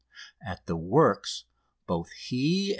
At 0.43 0.65
the 0.65 0.75
works 0.75 1.45
both 1.85 2.09
he 2.13 2.61
and 2.63 2.67
M. 2.69 2.69